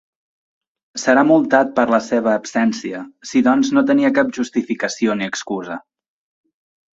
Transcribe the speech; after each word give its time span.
Serà 1.01 1.23
multat 1.31 1.75
per 1.79 1.85
la 1.95 1.99
seva 2.05 2.31
absència, 2.37 3.03
si 3.33 3.43
doncs 3.49 3.71
no 3.79 3.85
tenia 3.93 4.11
cap 4.17 4.33
justificació 4.39 5.19
ni 5.21 5.29
excusa. 5.35 5.79